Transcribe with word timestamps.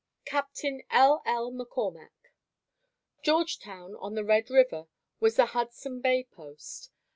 Captain 0.25 0.81
L. 0.89 1.21
L. 1.27 1.51
McCormack. 1.51 2.31
Georgetown 3.21 3.93
on 3.99 4.15
the 4.15 4.25
Red 4.25 4.49
River 4.49 4.87
was 5.19 5.35
the 5.35 5.45
Hudson 5.45 6.01
Bay 6.01 6.23
post. 6.23 6.89